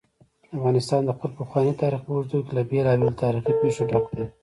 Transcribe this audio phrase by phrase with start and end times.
[0.57, 4.25] افغانستان د خپل پخواني تاریخ په اوږدو کې له بېلابېلو تاریخي پېښو ډک دی.